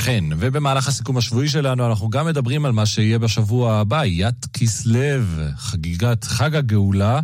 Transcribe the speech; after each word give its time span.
אכן, 0.00 0.24
ובמהלך 0.38 0.88
הסיכום 0.88 1.16
השבועי 1.16 1.48
שלנו 1.48 1.86
אנחנו 1.86 2.10
גם 2.10 2.26
מדברים 2.26 2.64
על 2.64 2.72
מה 2.72 2.86
שיהיה 2.86 3.18
בשבוע 3.18 3.74
הבא, 3.74 4.04
ית 4.04 4.46
כסלו, 4.52 5.00
חגיגת 5.56 6.24
חג 6.24 6.56
הגאולה. 6.56 7.20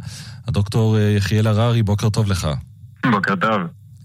הדוקטור 0.49 0.97
אה, 0.97 1.03
יחיאל 1.03 1.47
הררי, 1.47 1.83
בוקר 1.83 2.11
טוב 2.11 2.31
לך. 2.31 2.49
בוקר 3.11 3.37
טוב. 3.37 3.61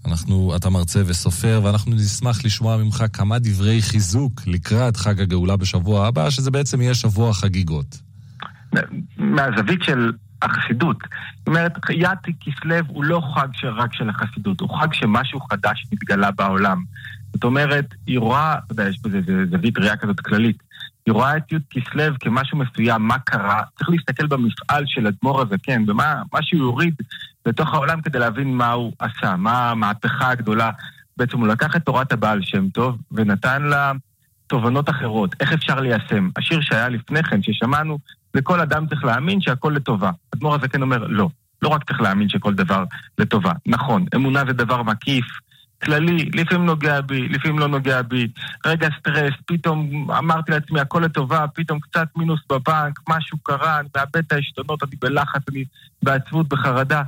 אנחנו, 0.06 0.56
אתה 0.56 0.70
מרצה 0.70 1.02
וסופר, 1.06 1.60
ואנחנו 1.64 1.94
נשמח 1.94 2.44
לשמוע 2.44 2.76
ממך 2.76 3.04
כמה 3.12 3.38
דברי 3.38 3.82
חיזוק 3.82 4.40
לקראת 4.46 4.96
חג 4.96 5.20
הגאולה 5.20 5.56
בשבוע 5.56 6.06
הבא, 6.06 6.30
שזה 6.30 6.50
בעצם 6.50 6.80
יהיה 6.80 6.94
שבוע 6.94 7.34
חגיגות. 7.34 7.98
מהזווית 9.16 9.82
של 9.82 10.12
החסידות. 10.42 10.96
זאת 11.38 11.48
אומרת, 11.48 11.72
ית 11.90 12.36
כסלו 12.40 12.76
הוא 12.88 13.04
לא 13.04 13.22
חג 13.34 13.48
רק 13.76 13.94
של 13.94 14.08
החסידות, 14.08 14.60
הוא 14.60 14.80
חג 14.80 14.88
שמשהו 14.92 15.40
חדש 15.40 15.86
מתגלה 15.92 16.30
בעולם. 16.30 16.82
זאת 17.34 17.44
אומרת, 17.44 17.94
היא 18.06 18.18
רואה, 18.18 18.58
אתה 18.58 18.72
יודע, 18.72 18.88
יש 18.88 19.00
בזה 19.02 19.20
זווית 19.50 19.78
ראייה 19.78 19.96
כזאת 19.96 20.20
כללית, 20.20 20.62
היא 21.06 21.12
רואה 21.12 21.36
את 21.36 21.52
י' 21.52 21.56
כסלו 21.70 22.14
כמשהו 22.20 22.58
מסוים, 22.58 23.02
מה 23.02 23.18
קרה, 23.18 23.62
צריך 23.78 23.90
להסתכל 23.90 24.26
במפעל 24.26 24.84
של 24.86 25.06
אדמו"ר 25.06 25.40
הזקן, 25.40 25.56
כן, 25.62 25.82
ומה 25.88 26.42
שהוא 26.42 26.60
יוריד 26.60 26.94
לתוך 27.46 27.74
העולם 27.74 28.00
כדי 28.00 28.18
להבין 28.18 28.54
מה 28.56 28.72
הוא 28.72 28.92
עשה, 28.98 29.36
מה 29.36 29.70
המהפכה 29.70 30.30
הגדולה. 30.30 30.70
בעצם 31.16 31.38
הוא 31.38 31.48
לקח 31.48 31.76
את 31.76 31.82
תורת 31.82 32.12
הבעל 32.12 32.42
שם 32.42 32.68
טוב 32.68 32.98
ונתן 33.12 33.62
לה 33.62 33.92
תובנות 34.46 34.90
אחרות, 34.90 35.34
איך 35.40 35.52
אפשר 35.52 35.80
ליישם. 35.80 36.28
השיר 36.36 36.60
שהיה 36.60 36.88
לפני 36.88 37.22
כן, 37.22 37.42
ששמענו, 37.42 37.98
זה 38.34 38.42
כל 38.42 38.60
אדם 38.60 38.86
צריך 38.86 39.04
להאמין 39.04 39.40
שהכל 39.40 39.72
לטובה. 39.76 40.10
אדמו"ר 40.34 40.54
הזקן 40.54 40.82
אומר, 40.82 41.06
לא, 41.06 41.28
לא 41.62 41.68
רק 41.68 41.84
צריך 41.84 42.00
להאמין 42.00 42.28
שכל 42.28 42.54
דבר 42.54 42.84
לטובה. 43.18 43.52
נכון, 43.66 44.04
אמונה 44.14 44.42
זה 44.46 44.52
דבר 44.52 44.82
מקיף, 44.82 45.24
כללי, 45.84 46.30
לפעמים 46.34 46.66
נוגע 46.66 47.00
בי, 47.00 47.28
לפעמים 47.28 47.58
לא 47.58 47.68
נוגע 47.68 48.02
בי. 48.02 48.28
רגע 48.66 48.88
סטרס, 48.98 49.34
פתאום 49.46 50.10
אמרתי 50.10 50.52
לעצמי 50.52 50.80
הכל 50.80 51.00
לטובה, 51.04 51.44
פתאום 51.54 51.80
קצת 51.80 52.08
מינוס 52.16 52.40
בבנק, 52.52 53.00
משהו 53.08 53.38
קרה, 53.38 53.80
אני 53.80 53.88
מאבד 53.96 54.16
את 54.16 54.32
העשתונות, 54.32 54.82
אני 54.82 54.92
בלחץ, 55.00 55.42
אני 55.48 55.64
בעצבות, 56.02 56.48
בחרדה. 56.48 57.02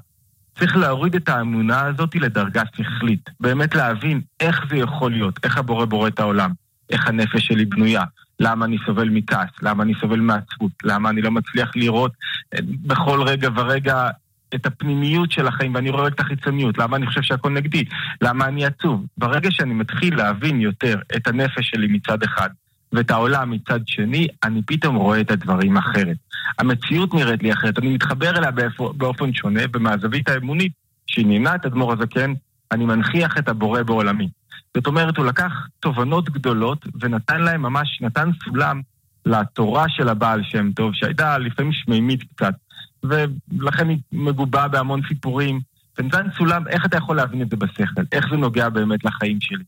צריך 0.59 0.77
להוריד 0.77 1.15
את 1.15 1.29
האמונה 1.29 1.81
הזאת 1.81 2.15
לדרגה 2.15 2.63
שכלית. 2.77 3.31
באמת 3.41 3.75
להבין 3.75 4.21
איך 4.41 4.65
זה 4.71 4.77
יכול 4.77 5.13
להיות, 5.13 5.39
איך 5.45 5.59
הבורא 5.59 5.85
בורא 5.85 6.09
את 6.09 6.21
העולם, 6.21 6.51
איך 6.91 7.09
הנפש 7.09 7.47
שלי 7.47 7.65
בנויה, 7.65 8.05
למה 8.41 8.65
אני 8.65 8.77
סובל 8.87 9.09
מכעס, 9.09 9.49
למה 9.63 9.83
אני 9.83 9.93
סובל 10.01 10.21
מעצבות, 10.21 10.73
למה 10.85 11.11
אני 11.11 11.23
לא 11.23 11.31
מצליח 11.31 11.77
לראות 11.77 12.13
אה, 12.55 12.59
בכל 12.87 13.23
רגע 13.23 13.49
ורגע 13.55 14.11
את 14.55 14.67
הפנימיות 14.67 15.33
של 15.33 15.47
החיים 15.47 15.75
ואני 15.75 15.91
רואה 15.91 16.09
את 16.09 16.21
החיצוניות, 16.21 16.79
למה 16.79 16.97
אני 16.97 17.07
חושב 17.07 17.23
שהכל 17.23 17.51
נגדי, 17.51 17.85
למה 18.23 18.47
אני 18.47 18.67
עצוב. 18.67 19.07
ברגע 19.19 19.49
שאני 19.53 19.75
מתחיל 19.75 20.17
להבין 20.17 20.61
יותר 20.61 20.99
את 21.17 21.27
הנפש 21.27 21.71
שלי 21.71 21.87
מצד 21.87 22.23
אחד 22.23 22.49
ואת 22.93 23.11
העולם 23.11 23.51
מצד 23.51 23.81
שני, 23.87 24.29
אני 24.45 24.63
פתאום 24.67 24.97
רואה 24.97 25.21
את 25.21 25.31
הדברים 25.31 25.77
אחרת. 25.77 26.17
המציאות 26.59 27.15
נראית 27.15 27.43
לי 27.43 27.53
אחרת, 27.53 27.79
אני 27.79 27.95
מתחבר 27.95 28.31
אליה 28.31 28.51
באופן 28.97 29.33
שונה, 29.33 29.63
ומהזווית 29.75 30.29
האמונית 30.29 30.73
שעניינה 31.07 31.55
את 31.55 31.67
אדמו"ר 31.67 31.93
הזקן, 31.93 32.33
אני 32.73 32.85
מנכיח 32.85 33.39
את 33.39 33.49
הבורא 33.49 33.83
בעולמי. 33.83 34.29
זאת 34.77 34.87
אומרת, 34.87 35.17
הוא 35.17 35.27
לקח 35.27 35.53
תובנות 35.81 36.31
גדולות 36.31 36.87
ונתן 37.01 37.41
להם 37.41 37.63
ממש, 37.63 37.99
נתן 38.01 38.31
סולם 38.45 38.81
לתורה 39.27 39.85
של 39.89 40.09
הבעל 40.09 40.41
שם 40.43 40.73
טוב, 40.73 40.91
שהייתה 40.95 41.39
לפעמים 41.39 41.73
שמימית 41.73 42.21
קצת. 42.23 42.55
ולכן 43.05 43.89
היא 43.89 43.99
מגובה 44.13 44.69
בהמון 44.69 45.01
סיפורים. 45.09 45.61
ונתן 45.99 46.27
סולם, 46.37 46.69
איך 46.69 46.87
אתה 46.87 46.97
יכול 46.97 47.17
להבין 47.17 47.43
את 47.43 47.51
זה 47.51 47.57
בשכל? 47.57 48.03
איך 48.13 48.27
זה 48.31 48.37
נוגע 48.37 48.69
באמת 48.69 49.05
לחיים 49.05 49.39
שלי? 49.41 49.65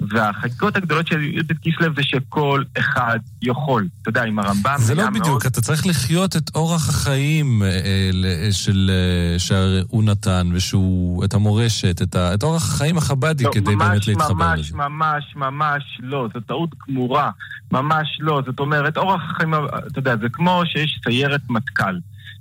והחגיגות 0.00 0.76
הגדולות 0.76 1.06
של 1.06 1.20
יהודית 1.20 1.58
כיסלב 1.58 1.96
זה 1.96 2.02
שכל 2.02 2.62
אחד 2.78 3.18
יכול. 3.42 3.88
אתה 4.02 4.08
יודע, 4.08 4.22
עם 4.22 4.38
הרמב"ם... 4.38 4.74
זה 4.78 4.94
לא 4.94 5.10
בדיוק, 5.10 5.26
מאוד... 5.26 5.42
אתה 5.46 5.60
צריך 5.60 5.86
לחיות 5.86 6.36
את 6.36 6.50
אורח 6.54 6.88
החיים 6.88 7.62
אה, 7.62 7.68
אה, 7.68 8.52
של, 8.52 8.90
אה, 8.90 9.38
שהוא 9.38 10.04
נתן, 10.04 10.48
ושהוא, 10.52 11.24
את 11.24 11.34
המורשת, 11.34 12.02
את, 12.02 12.14
ה, 12.14 12.34
את 12.34 12.42
אורח 12.42 12.74
החיים 12.74 12.98
החבדי 12.98 13.44
לא, 13.44 13.50
כדי 13.52 13.74
ממש, 13.74 13.88
באמת 13.88 14.06
להתחבר 14.06 14.34
ממש, 14.34 14.60
לזה. 14.60 14.76
ממש, 14.76 14.88
ממש, 15.36 15.36
ממש 15.36 15.82
לא, 16.00 16.28
זו 16.34 16.40
טעות 16.40 16.70
גמורה. 16.88 17.30
ממש 17.72 18.18
לא. 18.20 18.42
זאת 18.46 18.60
אומרת, 18.60 18.96
אורח 18.96 19.22
החיים, 19.30 19.54
אתה 19.86 19.98
יודע, 19.98 20.16
זה 20.16 20.28
כמו 20.32 20.62
שיש 20.66 21.00
סיירת 21.04 21.40
מטכ"ל. 21.50 21.96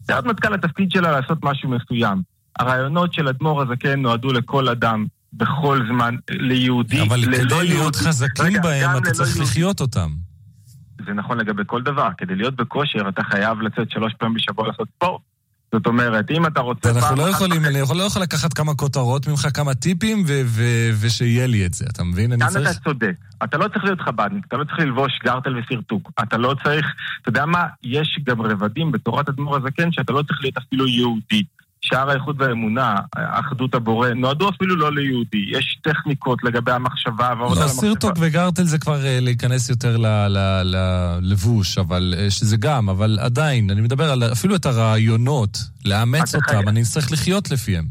סיירת 0.08 0.26
מטכ"ל, 0.26 0.54
התפקיד 0.54 0.92
שלה 0.92 1.12
לעשות 1.12 1.38
משהו 1.44 1.70
מסוים. 1.70 2.22
הרעיונות 2.60 3.14
של 3.14 3.28
אדמו"ר 3.28 3.62
הזקן 3.62 4.02
נועדו 4.02 4.34
לכל 4.34 4.70
אדם, 4.70 5.06
בכל 5.34 5.80
זמן, 5.88 6.16
ליהודי, 6.30 7.02
אבל 7.02 7.22
כדי 7.22 7.32
להיות 7.38 7.64
יהודי. 7.66 7.98
חזקים 7.98 8.46
רגע, 8.46 8.62
בהם, 8.62 8.98
אתה 8.98 9.12
צריך 9.12 9.30
יהודי. 9.30 9.44
לחיות 9.44 9.82
אותם. 9.82 10.10
זה 11.06 11.14
נכון 11.14 11.38
לגבי 11.38 11.64
כל 11.66 11.82
דבר. 11.82 12.10
כדי 12.18 12.36
להיות 12.36 12.56
בכושר, 12.56 13.10
אתה 13.10 13.24
חייב 13.24 13.62
לצאת 13.62 13.92
שלוש 13.92 14.14
פעמים 14.14 14.34
בשבוע 14.36 14.68
לעשות 14.68 14.88
ספורט. 14.96 15.22
זאת 15.76 15.88
אומרת, 15.88 16.32
אם 16.32 16.46
אתה 16.46 16.60
רוצה... 16.60 16.92
אנחנו 16.92 17.16
לא 17.16 17.30
יכולים, 17.30 17.66
אני 17.66 17.80
יכול, 17.80 17.98
לא 17.98 18.04
יכול 18.04 18.22
לקחת 18.22 18.54
כמה 18.54 18.76
כותרות 18.76 19.28
ממך, 19.28 19.48
כמה 19.54 19.76
טיפים, 19.76 20.24
ו- 20.28 20.42
ו- 20.46 20.90
ושיהיה 21.02 21.48
לי 21.48 21.66
את 21.66 21.74
זה, 21.74 21.86
אתה 21.92 22.04
מבין? 22.04 22.32
אני 22.34 22.42
צריך... 22.50 22.54
כאן 22.54 22.72
אתה 22.72 22.84
צודק. 22.84 23.16
אתה 23.44 23.58
לא 23.58 23.68
צריך 23.68 23.84
להיות 23.84 24.02
חב"דניק, 24.02 24.46
אתה 24.48 24.58
לא 24.58 24.64
צריך 24.64 24.80
ללבוש 24.80 25.20
גרטל 25.24 25.58
וסרטוק. 25.58 26.12
אתה 26.24 26.38
לא 26.38 26.56
צריך... 26.64 26.86
אתה 27.22 27.30
יודע 27.30 27.46
מה? 27.46 27.68
יש 27.84 28.20
גם 28.24 28.42
רבדים 28.42 28.92
בתורת 28.92 29.30
אדמו"ר 29.30 29.56
הזקן 29.56 29.92
שאתה 29.92 30.14
לא 30.14 30.22
צריך 30.22 30.40
להיות 30.42 30.58
אפילו 30.58 30.88
יהודי. 30.88 31.44
שער 31.86 32.10
האיכות 32.10 32.36
והאמונה, 32.40 32.96
אחדות 33.16 33.76
הבורא, 33.76 34.10
נועדו 34.10 34.50
אפילו 34.50 34.76
לא 34.76 34.92
ליהודי. 34.96 35.46
יש 35.50 35.80
טכניקות 35.82 36.44
לגבי 36.44 36.72
המחשבה 36.72 37.34
והעבודה 37.40 37.62
לא, 37.62 37.68
סרטוק 37.68 38.12
וגרטל 38.20 38.64
זה 38.64 38.78
כבר 38.78 39.02
uh, 39.02 39.22
להיכנס 39.22 39.70
יותר 39.70 39.98
ללבוש, 40.64 41.78
אבל 41.78 42.14
uh, 42.18 42.32
שזה 42.32 42.58
גם, 42.58 42.90
אבל 42.90 43.18
עדיין, 43.22 43.70
אני 43.70 43.82
מדבר 43.82 44.12
על 44.12 44.24
אפילו 44.24 44.56
את 44.56 44.66
הרעיונות, 44.66 45.58
לאמץ 45.86 46.36
אותם, 46.36 46.48
חי... 46.48 46.70
אני 46.70 46.84
צריך 46.84 47.12
לחיות 47.12 47.52
לפיהם. 47.52 47.86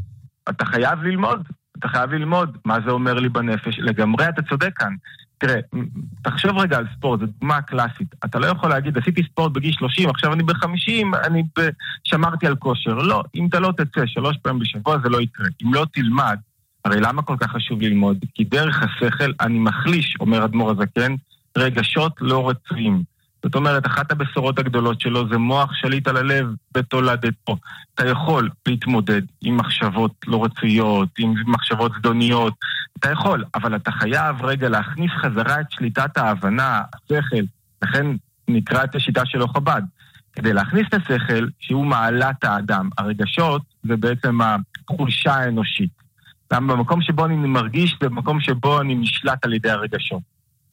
אתה 0.49 0.65
חייב 0.65 0.99
ללמוד, 1.03 1.39
אתה 1.79 1.87
חייב 1.87 2.11
ללמוד 2.11 2.57
מה 2.65 2.77
זה 2.85 2.91
אומר 2.91 3.13
לי 3.13 3.29
בנפש. 3.29 3.79
לגמרי 3.79 4.29
אתה 4.29 4.41
צודק 4.41 4.71
כאן. 4.75 4.93
תראה, 5.37 5.59
תחשוב 6.21 6.57
רגע 6.57 6.77
על 6.77 6.85
ספורט, 6.97 7.19
זו 7.19 7.25
דוגמה 7.25 7.61
קלאסית. 7.61 8.15
אתה 8.25 8.39
לא 8.39 8.47
יכול 8.47 8.69
להגיד, 8.69 8.97
עשיתי 8.97 9.23
ספורט 9.23 9.51
בגיל 9.51 9.73
30, 9.73 10.09
עכשיו 10.09 10.33
אני 10.33 10.43
ב-50, 10.43 11.17
אני. 11.23 11.43
שמרתי 12.03 12.47
על 12.47 12.55
כושר. 12.55 12.93
לא, 12.93 13.23
אם 13.35 13.47
אתה 13.47 13.59
לא 13.59 13.71
תצא 13.77 14.01
שלוש 14.05 14.37
פעמים 14.41 14.59
בשבוע 14.59 14.97
זה 15.03 15.09
לא 15.09 15.21
יקרה. 15.21 15.47
אם 15.63 15.73
לא 15.73 15.85
תלמד, 15.93 16.37
הרי 16.85 17.01
למה 17.01 17.21
כל 17.21 17.35
כך 17.39 17.51
חשוב 17.51 17.81
ללמוד? 17.81 18.17
כי 18.33 18.43
דרך 18.43 18.83
השכל 18.83 19.31
אני 19.41 19.59
מחליש, 19.59 20.15
אומר 20.19 20.45
אדמו"ר 20.45 20.71
הזקן, 20.71 21.15
רגשות 21.57 22.13
לא 22.21 22.49
רצויים. 22.49 23.03
זאת 23.43 23.55
אומרת, 23.55 23.85
אחת 23.85 24.11
הבשורות 24.11 24.59
הגדולות 24.59 25.01
שלו 25.01 25.29
זה 25.29 25.37
מוח 25.37 25.69
שליט 25.73 26.07
על 26.07 26.17
הלב 26.17 26.47
בתולדתו. 26.73 27.57
אתה 27.93 28.07
יכול 28.07 28.49
להתמודד 28.67 29.21
עם 29.41 29.57
מחשבות 29.57 30.11
לא 30.27 30.43
רצויות, 30.43 31.09
עם 31.19 31.33
מחשבות 31.47 31.91
זדוניות, 31.99 32.53
אתה 32.99 33.11
יכול, 33.11 33.43
אבל 33.55 33.75
אתה 33.75 33.91
חייב 33.91 34.43
רגע 34.43 34.69
להכניס 34.69 35.11
חזרה 35.21 35.61
את 35.61 35.71
שליטת 35.71 36.17
ההבנה, 36.17 36.81
השכל, 36.93 37.43
לכן 37.81 38.05
נקרא 38.47 38.83
את 38.83 38.95
השיטה 38.95 39.25
שלו 39.25 39.47
חב"ד. 39.47 39.81
כדי 40.33 40.53
להכניס 40.53 40.87
את 40.89 40.93
השכל, 40.93 41.47
שהוא 41.59 41.85
מעלת 41.85 42.43
האדם. 42.43 42.89
הרגשות 42.97 43.61
זה 43.83 43.97
בעצם 43.97 44.39
החולשה 44.41 45.33
האנושית. 45.33 45.89
גם 46.53 46.67
במקום 46.67 47.01
שבו 47.01 47.25
אני 47.25 47.35
מרגיש, 47.35 47.95
זה 48.01 48.09
במקום 48.09 48.39
שבו 48.39 48.81
אני 48.81 48.95
נשלט 48.95 49.45
על 49.45 49.53
ידי 49.53 49.69
הרגשות. 49.69 50.21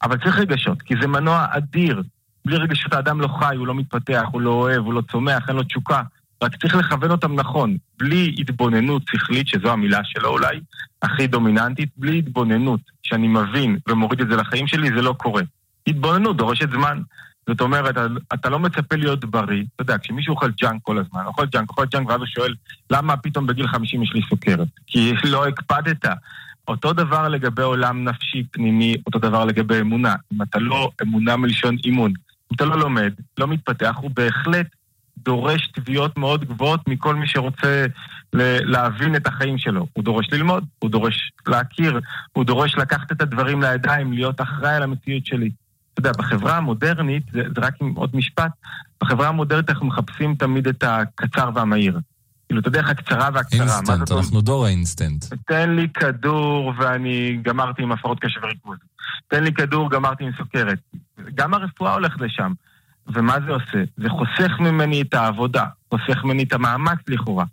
אבל 0.03 0.17
צריך 0.17 0.37
רגשות, 0.37 0.81
כי 0.81 0.93
זה 1.01 1.07
מנוע 1.07 1.45
אדיר 1.49 2.03
בלי 2.45 2.57
רגשות 2.57 2.93
האדם 2.93 3.21
לא 3.21 3.27
חי, 3.27 3.55
הוא 3.55 3.67
לא 3.67 3.75
מתפתח, 3.75 4.23
הוא 4.31 4.41
לא 4.41 4.49
אוהב, 4.49 4.85
הוא 4.85 4.93
לא 4.93 5.01
צומח, 5.11 5.43
אין 5.47 5.55
לו 5.55 5.63
תשוקה. 5.63 6.01
רק 6.43 6.55
צריך 6.61 6.75
לכוון 6.75 7.11
אותם 7.11 7.35
נכון, 7.35 7.77
בלי 7.99 8.35
התבוננות 8.39 9.03
שכלית, 9.09 9.47
שזו 9.47 9.71
המילה 9.71 9.99
שלו 10.03 10.29
אולי, 10.29 10.59
הכי 11.01 11.27
דומיננטית, 11.27 11.89
בלי 11.97 12.19
התבוננות 12.19 12.79
שאני 13.03 13.27
מבין 13.27 13.77
ומוריד 13.89 14.21
את 14.21 14.27
זה 14.27 14.35
לחיים 14.35 14.67
שלי, 14.67 14.89
זה 14.95 15.01
לא 15.01 15.15
קורה. 15.17 15.41
התבוננות 15.87 16.37
דורשת 16.37 16.69
זמן. 16.71 17.01
זאת 17.47 17.61
אומרת, 17.61 17.95
אתה 18.33 18.49
לא 18.49 18.59
מצפה 18.59 18.95
להיות 18.95 19.25
בריא. 19.25 19.63
אתה 19.75 19.81
יודע, 19.81 19.97
כשמישהו 19.97 20.33
אוכל 20.33 20.51
junk 20.61 20.81
כל 20.83 20.97
הזמן, 20.97 21.21
אוכל 21.25 21.45
junk, 21.45 21.69
אוכל 21.69 21.85
junk, 21.85 22.09
ואז 22.09 22.19
הוא 22.19 22.27
שואל, 22.27 22.55
למה 22.89 23.17
פתאום 23.17 23.47
בגיל 23.47 23.67
50 23.67 24.03
יש 24.03 24.13
לי 24.13 24.21
סוכרת? 24.29 24.67
כי 24.87 25.13
לא 25.23 25.47
הקפדת. 25.47 26.05
אותו 26.67 26.93
דבר 26.93 27.27
לגבי 27.27 27.61
עולם 27.61 28.03
נפשי 28.03 28.43
פנימי, 28.51 28.95
אותו 29.05 29.19
דבר 29.19 29.45
לגבי 29.45 29.79
אמונה. 29.79 30.15
אם 30.33 30.41
אתה 30.41 30.59
לא 30.59 30.89
אמונה 31.01 31.37
מלשון 31.37 31.75
אימון, 31.85 32.11
אם 32.51 32.55
אתה 32.55 32.65
לא 32.65 32.79
לומד, 32.79 33.13
לא 33.37 33.47
מתפתח, 33.47 33.95
הוא 34.01 34.11
בהחלט 34.13 34.67
דורש 35.25 35.67
תביעות 35.67 36.17
מאוד 36.17 36.45
גבוהות 36.45 36.87
מכל 36.87 37.15
מי 37.15 37.27
שרוצה 37.27 37.85
להבין 38.33 39.15
את 39.15 39.27
החיים 39.27 39.57
שלו. 39.57 39.87
הוא 39.93 40.03
דורש 40.03 40.27
ללמוד, 40.31 40.65
הוא 40.79 40.89
דורש 40.89 41.31
להכיר, 41.47 41.99
הוא 42.33 42.43
דורש 42.43 42.75
לקחת 42.75 43.11
את 43.11 43.21
הדברים 43.21 43.61
לידיים, 43.61 44.13
להיות 44.13 44.41
אחראי 44.41 44.75
על 44.75 44.83
המציאות 44.83 45.25
שלי. 45.25 45.49
אתה 45.93 45.99
יודע, 45.99 46.11
בחברה 46.11 46.57
המודרנית, 46.57 47.23
זה, 47.31 47.41
זה 47.55 47.61
רק 47.61 47.73
עם 47.81 47.93
עוד 47.95 48.15
משפט, 48.15 48.51
בחברה 49.01 49.27
המודרנית 49.27 49.69
אנחנו 49.69 49.85
מחפשים 49.85 50.35
תמיד 50.35 50.67
את 50.67 50.83
הקצר 50.83 51.49
והמהיר. 51.55 51.99
כאילו, 52.47 52.61
את 52.61 52.67
הדרך 52.67 52.89
הקצרה 52.89 53.29
והקצרה. 53.33 53.61
אינסטנט, 53.61 54.11
אנחנו 54.11 54.41
דור 54.41 54.65
האינסטנט. 54.65 55.25
תן 55.47 55.75
לי 55.75 55.87
כדור 55.93 56.73
ואני 56.77 57.39
גמרתי 57.41 57.81
עם 57.83 57.91
הפרעות 57.91 58.19
קשב 58.19 58.43
וריכוז. 58.43 58.77
תן 59.27 59.43
לי 59.43 59.53
כדור, 59.53 59.89
גמרתי 59.89 60.23
עם 60.23 60.31
סוכרת. 60.37 60.79
גם 61.35 61.53
הרפואה 61.53 61.93
הולכת 61.93 62.21
לשם. 62.21 62.53
ומה 63.07 63.37
זה 63.45 63.51
עושה? 63.51 63.83
זה 63.97 64.09
חוסך 64.09 64.59
ממני 64.59 65.01
את 65.01 65.13
העבודה, 65.13 65.65
חוסך 65.89 66.23
ממני 66.23 66.43
את 66.43 66.53
המאמץ 66.53 66.99
לכאורה. 67.07 67.45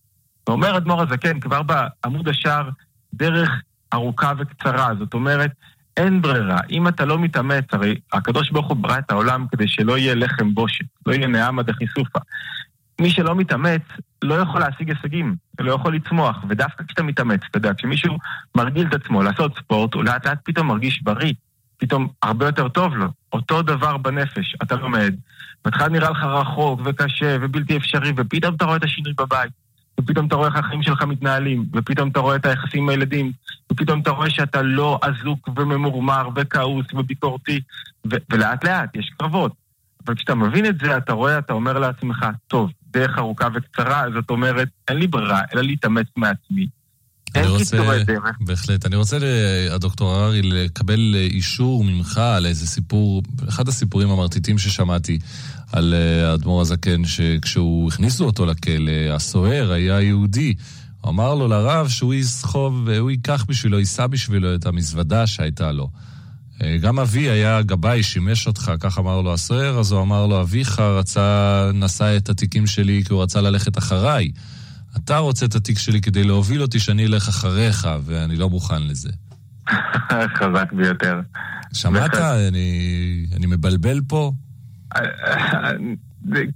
ואומר 0.49 0.77
אדמו"ר 0.77 1.03
הזקן 1.03 1.41
כבר 1.41 1.63
בעמוד 1.63 2.29
השער, 2.29 2.71
דרך 3.15 3.51
ארוכה 3.93 4.33
וקצרה. 4.39 4.93
זאת 4.99 5.15
אומרת, 5.15 5.51
אין 5.97 6.23
ברירה. 6.23 6.59
אם 6.71 6.89
אתה 6.89 7.05
לא 7.05 7.19
מתאמץ, 7.19 7.65
הרי 7.73 7.99
הקדוש 8.13 8.51
ברוך 8.51 8.69
הוא 8.69 8.77
ברא 8.77 8.99
את 8.99 9.11
העולם 9.11 9.47
כדי 9.53 9.69
שלא 9.69 9.99
יהיה 9.99 10.15
לחם 10.15 10.55
בושת, 10.55 10.85
לא 11.07 11.13
יהיה 11.13 11.27
נעמה 11.27 11.63
דחיסופה. 11.63 12.19
מי 13.01 13.11
שלא 13.11 13.35
מתאמץ, 13.35 13.83
לא 14.23 14.35
יכול 14.35 14.61
להשיג 14.61 14.89
הישגים, 14.91 15.37
לא 15.61 15.73
יכול 15.73 15.95
לצמוח. 15.95 16.45
ודווקא 16.49 16.85
כשאתה 16.85 17.03
מתאמץ, 17.03 17.41
אתה 17.51 17.59
יודע, 17.59 17.75
כשמישהו 17.75 18.19
מרגיל 18.55 18.87
את 18.87 18.95
עצמו 18.95 19.23
לעשות 19.23 19.59
ספורט, 19.59 19.95
הוא 19.95 20.05
לאט 20.05 20.27
לאט 20.27 20.39
פתאום 20.45 20.67
מרגיש 20.67 21.03
בריא. 21.03 21.33
פתאום 21.81 22.09
הרבה 22.23 22.47
יותר 22.47 22.69
טוב 22.69 22.95
לו. 22.95 23.07
אותו 23.33 23.63
דבר 23.63 23.97
בנפש, 23.97 24.57
אתה 24.63 24.77
לומד, 24.77 25.15
בהתחלה 25.65 25.89
נראה 25.89 26.11
לך 26.11 26.23
רחוק 26.25 26.81
וקשה 26.85 27.37
ובלתי 27.41 27.77
אפשרי, 27.77 28.13
ופתאום 28.17 28.55
אתה 28.55 28.65
רואה 28.65 28.77
את 28.77 28.85
השינוי 28.85 29.13
בבית. 29.19 29.53
ופתאום 30.01 30.27
אתה 30.27 30.37
רואה 30.37 30.49
איך 30.49 30.57
החיים 30.57 30.83
שלך 30.83 31.03
מתנהלים, 31.03 31.65
ופתאום 31.73 32.09
אתה 32.09 32.21
רואה 32.21 32.37
את 32.37 32.47
היחסים 32.47 32.83
עם 32.83 32.89
הילדים, 32.89 33.33
ופתאום 33.73 34.01
אתה 34.01 34.11
רואה 34.11 34.31
שאתה 34.31 34.63
לא 34.63 34.99
אזוק 35.03 35.49
וממורמר 35.57 36.29
וכעוס 36.37 36.87
וביקורתי, 36.95 37.61
ו- 38.13 38.17
ולאט 38.31 38.65
לאט 38.65 38.97
יש 38.97 39.11
קרבות. 39.19 39.53
אבל 40.07 40.15
כשאתה 40.15 40.35
מבין 40.35 40.67
את 40.67 40.79
זה, 40.81 40.97
אתה 40.97 41.13
רואה, 41.13 41.39
אתה 41.39 41.53
אומר 41.53 41.79
לעצמך, 41.79 42.27
טוב, 42.47 42.71
דרך 42.91 43.19
ארוכה 43.19 43.49
וקצרה, 43.55 44.05
זאת 44.15 44.31
אומרת, 44.31 44.69
אין 44.89 44.97
לי 44.97 45.07
ברירה, 45.07 45.41
אלא 45.55 45.63
להתאמץ 45.63 46.07
מעצמי. 46.17 46.67
אני 47.35 47.49
רוצה, 47.49 47.77
בהחלט, 48.41 48.87
אני 48.87 48.97
רוצה, 48.97 49.19
הדוקטור 49.71 50.11
הררי, 50.11 50.43
לקבל 50.43 51.15
אישור 51.17 51.85
ממך 51.85 52.19
על 52.19 52.47
איזה 52.47 52.67
סיפור, 52.67 53.23
אחד 53.49 53.69
הסיפורים 53.69 54.11
המרטיטים 54.11 54.59
ששמעתי 54.59 55.19
על 55.73 55.95
אה, 55.95 56.31
האדמו"ר 56.31 56.61
הזקן, 56.61 57.05
שכשהוא 57.05 57.89
הכניסו 57.89 58.25
אותו 58.25 58.47
לכלא, 58.47 58.93
הסוהר 59.13 59.73
היה 59.73 60.01
יהודי. 60.01 60.55
הוא 61.01 61.11
אמר 61.11 61.35
לו 61.35 61.49
לרב 61.49 61.89
שהוא 61.89 62.15
יסחוב, 62.15 62.89
הוא 62.89 63.11
ייקח 63.11 63.45
בשבילו, 63.49 63.79
יישא 63.79 64.07
בשבילו 64.07 64.55
את 64.55 64.67
המזוודה 64.67 65.27
שהייתה 65.27 65.73
לו. 65.73 65.89
אה, 66.63 66.77
גם 66.81 66.99
אבי 66.99 67.31
היה 67.31 67.63
גבאי, 67.63 68.03
שימש 68.03 68.47
אותך, 68.47 68.73
כך 68.81 68.99
אמר 68.99 69.21
לו 69.21 69.35
הסוהר, 69.35 69.79
אז 69.79 69.93
הוא 69.93 70.03
אמר 70.03 70.27
לו, 70.27 70.41
אביך 70.41 70.79
רצה, 70.79 71.71
נשא 71.75 72.17
את 72.17 72.29
התיקים 72.29 72.67
שלי 72.67 73.03
כי 73.07 73.13
הוא 73.13 73.23
רצה 73.23 73.41
ללכת 73.41 73.79
אחריי. 73.79 74.31
אתה 74.97 75.19
רוצה 75.19 75.47
את 75.47 75.55
התיק 75.55 75.79
שלי 75.79 76.01
כדי 76.01 76.25
להוביל 76.25 76.63
אותי 76.63 76.81
שאני 76.81 77.07
אלך 77.07 77.29
אחריך, 77.29 77.89
ואני 78.05 78.37
לא 78.37 78.51
מוכן 78.51 78.83
לזה. 78.83 79.11
חזק 80.39 80.73
ביותר. 80.73 81.21
שמעת? 81.73 82.15
אני, 82.15 83.27
אני 83.37 83.47
מבלבל 83.47 84.01
פה? 84.09 84.33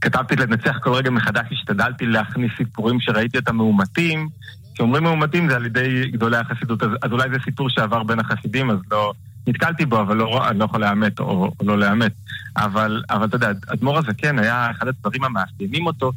כתבתי 0.00 0.36
לנצח 0.36 0.78
כל 0.82 0.92
רגע 0.92 1.10
מחדש, 1.10 1.46
השתדלתי 1.52 2.06
להכניס 2.06 2.52
סיפורים 2.56 3.00
שראיתי 3.00 3.38
אותם 3.38 3.56
מאומתים. 3.56 4.28
כשאומרים 4.74 5.02
מאומתים 5.02 5.48
זה 5.48 5.56
על 5.56 5.66
ידי 5.66 6.10
גדולי 6.10 6.36
החסידות, 6.36 6.82
אז, 6.82 6.88
אז 7.02 7.12
אולי 7.12 7.30
זה 7.30 7.36
סיפור 7.44 7.68
שעבר 7.70 8.02
בין 8.02 8.20
החסידים, 8.20 8.70
אז 8.70 8.78
לא... 8.90 9.12
נתקלתי 9.46 9.86
בו, 9.86 10.00
אבל 10.00 10.16
לא, 10.16 10.48
אני 10.48 10.58
לא 10.58 10.64
יכול 10.64 10.80
לאמת 10.80 11.18
או, 11.18 11.52
או 11.60 11.66
לא 11.66 11.78
לאמת. 11.78 12.12
אבל, 12.56 13.02
אבל 13.10 13.26
אתה 13.26 13.36
יודע, 13.36 13.50
אדמו"ר 13.66 13.98
הזקן 13.98 14.38
היה 14.38 14.70
אחד 14.70 14.88
הדברים 14.88 15.24
המאפיינים 15.24 15.86
אותו, 15.86 16.12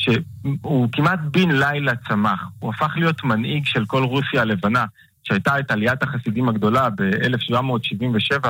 שהוא 0.00 0.88
כמעט 0.92 1.20
בן 1.30 1.50
לילה 1.50 1.92
צמח. 2.08 2.44
הוא 2.58 2.70
הפך 2.70 2.92
להיות 2.96 3.24
מנהיג 3.24 3.66
של 3.66 3.84
כל 3.86 4.02
רוסיה 4.02 4.42
הלבנה, 4.42 4.84
שהייתה 5.24 5.58
את 5.58 5.70
עליית 5.70 6.02
החסידים 6.02 6.48
הגדולה 6.48 6.90
ב-1777, 6.90 8.48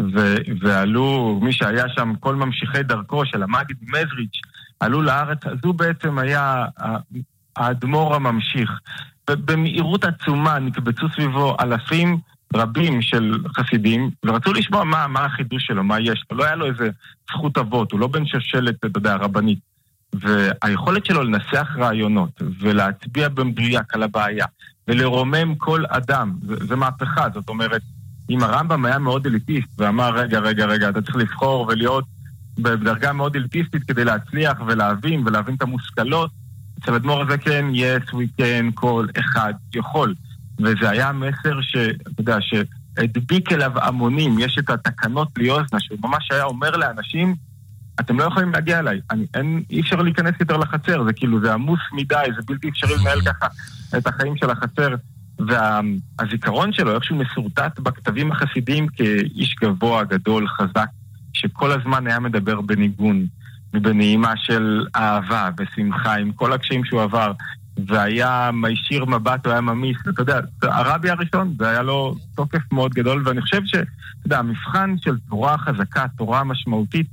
ו- 0.00 0.36
ועלו, 0.60 1.40
מי 1.42 1.52
שהיה 1.52 1.84
שם, 1.88 2.12
כל 2.20 2.34
ממשיכי 2.34 2.82
דרכו 2.82 3.26
של 3.26 3.42
המגיד 3.42 3.76
מזריץ', 3.82 4.40
עלו 4.80 5.02
לארץ, 5.02 5.46
אז 5.46 5.58
הוא 5.64 5.74
בעצם 5.74 6.18
היה 6.18 6.64
האדמו"ר 7.56 8.14
הממשיך. 8.14 8.70
במהירות 9.30 10.04
עצומה 10.04 10.58
נקבצו 10.58 11.06
סביבו 11.14 11.56
אלפים 11.60 12.18
רבים 12.54 13.02
של 13.02 13.34
חסידים, 13.56 14.10
ורצו 14.24 14.52
לשמוע 14.52 14.84
מה, 14.84 15.06
מה 15.06 15.24
החידוש 15.24 15.66
שלו, 15.66 15.84
מה 15.84 16.00
יש 16.00 16.24
לו. 16.30 16.36
לא 16.36 16.44
היה 16.44 16.54
לו 16.54 16.66
איזה 16.66 16.90
זכות 17.30 17.58
אבות, 17.58 17.92
הוא 17.92 18.00
לא 18.00 18.06
בן 18.06 18.26
שושלת, 18.26 18.74
אתה 18.84 18.98
יודע, 18.98 19.16
רבנית. 19.16 19.71
והיכולת 20.14 21.06
שלו 21.06 21.22
לנסח 21.22 21.68
רעיונות 21.76 22.42
ולהצביע 22.60 23.28
במדויק 23.28 23.94
על 23.94 24.02
הבעיה 24.02 24.46
ולרומם 24.88 25.54
כל 25.54 25.84
אדם, 25.88 26.34
זה, 26.42 26.66
זה 26.66 26.76
מהפכה, 26.76 27.26
זאת 27.34 27.48
אומרת, 27.48 27.82
אם 28.30 28.42
הרמב"ם 28.42 28.84
היה 28.84 28.98
מאוד 28.98 29.26
אליטיסט 29.26 29.68
ואמר, 29.78 30.14
רגע, 30.14 30.38
רגע, 30.38 30.66
רגע, 30.66 30.88
אתה 30.88 31.02
צריך 31.02 31.16
לבחור 31.16 31.66
ולהיות 31.68 32.04
בדרגה 32.58 33.12
מאוד 33.12 33.36
אליטיסטית 33.36 33.82
כדי 33.82 34.04
להצליח 34.04 34.58
ולהבין 34.66 35.22
ולהבין 35.26 35.54
את 35.54 35.62
המושכלות, 35.62 36.30
אצל 36.78 36.94
אדמו"ר 36.94 37.22
הזה 37.22 37.38
כן, 37.38 37.64
yes, 37.74 38.12
we 38.12 38.40
can, 38.40 38.72
כל 38.74 39.06
אחד 39.18 39.52
יכול. 39.74 40.14
וזה 40.58 40.90
היה 40.90 41.12
מסר 41.12 41.60
שאתה 41.60 42.20
יודע, 42.20 42.36
שהדביק 42.40 43.52
אליו 43.52 43.72
המונים, 43.74 44.38
יש 44.38 44.58
את 44.58 44.70
התקנות 44.70 45.28
ליוזנה, 45.36 45.80
שהוא 45.80 45.98
ממש 46.02 46.28
היה 46.32 46.44
אומר 46.44 46.76
לאנשים, 46.76 47.34
אתם 48.04 48.18
לא 48.18 48.24
יכולים 48.24 48.52
להגיע 48.52 48.78
אליי, 48.78 49.00
אני, 49.10 49.26
אין, 49.34 49.62
אי 49.70 49.80
אפשר 49.80 49.96
להיכנס 49.96 50.34
יותר 50.40 50.56
לחצר, 50.56 51.04
זה 51.04 51.12
כאילו, 51.12 51.40
זה 51.40 51.54
עמוס 51.54 51.80
מדי, 51.92 52.24
זה 52.36 52.42
בלתי 52.46 52.68
אפשרי 52.68 52.94
לנהל 53.00 53.20
ככה 53.20 53.46
את 53.98 54.06
החיים 54.06 54.36
של 54.36 54.50
החצר. 54.50 54.94
והזיכרון 55.38 56.72
שלו, 56.72 56.94
איך 56.94 57.04
שהוא 57.04 57.18
מסורטט 57.18 57.78
בכתבים 57.78 58.32
החסידיים 58.32 58.88
כאיש 58.88 59.54
גבוה, 59.60 60.04
גדול, 60.04 60.48
חזק, 60.48 60.88
שכל 61.32 61.72
הזמן 61.72 62.06
היה 62.06 62.20
מדבר 62.20 62.60
בניגון 62.60 63.26
ובנעימה 63.74 64.32
של 64.36 64.86
אהבה 64.96 65.48
ושמחה 65.58 66.14
עם 66.14 66.32
כל 66.32 66.52
הקשיים 66.52 66.84
שהוא 66.84 67.02
עבר, 67.02 67.32
והיה 67.86 68.50
מישיר 68.52 69.04
מבט, 69.04 69.46
הוא 69.46 69.52
היה 69.52 69.60
ממיס, 69.60 69.96
אתה 70.08 70.22
יודע, 70.22 70.40
הרבי 70.62 71.10
הראשון, 71.10 71.54
זה 71.58 71.68
היה 71.68 71.82
לו 71.82 72.14
תוקף 72.34 72.72
מאוד 72.72 72.94
גדול, 72.94 73.22
ואני 73.24 73.40
חושב 73.40 73.60
שאתה 73.64 73.86
יודע, 74.24 74.38
המבחן 74.38 74.94
של 74.98 75.16
תורה 75.28 75.58
חזקה, 75.58 76.06
תורה 76.16 76.44
משמעותית, 76.44 77.06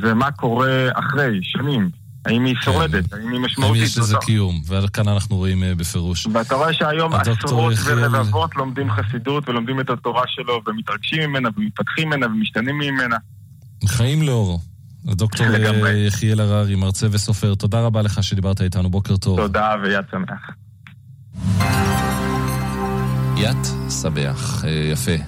זה 0.00 0.14
מה 0.14 0.30
קורה 0.30 0.88
אחרי, 0.94 1.38
שנים. 1.42 1.90
האם 2.26 2.44
היא 2.44 2.54
שורדת, 2.60 3.10
כן. 3.10 3.16
האם 3.16 3.32
היא 3.32 3.40
משמעותית. 3.40 3.76
האם 3.76 3.84
יש 3.84 3.98
לזה 3.98 4.16
קיום, 4.20 4.62
וכאן 4.68 5.08
אנחנו 5.08 5.36
רואים 5.36 5.62
אה, 5.62 5.74
בפירוש. 5.74 6.26
ואתה 6.26 6.54
רואה 6.54 6.72
שהיום 6.72 7.12
עשרות 7.14 7.74
ורבבות 7.84 8.56
לומדים 8.56 8.90
חסידות 8.90 9.48
ולומדים 9.48 9.80
את 9.80 9.90
התורה 9.90 10.22
שלו 10.26 10.60
ומתרגשים 10.66 11.30
ממנה 11.30 11.48
ומתפתחים 11.56 12.08
ממנה 12.08 12.26
ומשתנים 12.26 12.78
ממנה. 12.78 13.16
חיים 13.86 14.22
לאורו. 14.22 14.58
הדוקטור 15.08 15.46
אה, 15.46 15.90
יחיאל 16.06 16.40
הררי, 16.40 16.74
מרצה 16.74 17.06
וסופר, 17.10 17.54
תודה 17.54 17.80
רבה 17.80 18.02
לך 18.02 18.22
שדיברת 18.22 18.60
איתנו, 18.60 18.90
בוקר 18.90 19.16
טוב. 19.16 19.36
תודה 19.36 19.74
ויד 19.82 20.04
שמח. 20.10 20.50
ית 23.36 23.66
שמח, 24.02 24.64
אה, 24.64 24.70
יפה. 24.92 25.12